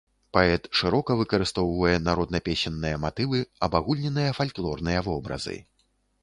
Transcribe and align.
Паэт 0.35 0.63
шырока 0.77 1.17
выкарыстоўвае 1.19 1.97
народна-песенныя 2.07 2.95
матывы, 3.05 3.43
абагульненыя 3.69 4.31
фальклорныя 4.39 5.05
вобразы. 5.11 5.57